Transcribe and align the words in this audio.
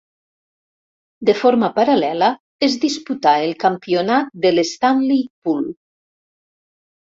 De 1.29 1.35
forma 1.41 1.69
paral·lela 1.75 2.29
es 2.69 2.79
disputà 2.87 3.35
el 3.49 3.55
Campionat 3.67 4.35
de 4.47 4.53
l'Stanley 4.57 5.23
Pool. 5.29 5.71